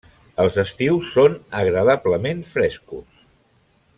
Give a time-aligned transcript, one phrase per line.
[0.43, 3.23] Els estius són agradablement frescos.